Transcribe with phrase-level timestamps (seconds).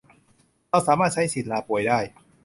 [0.69, 1.99] เราสามารถใช้สิทธิ์ลาป่วยได้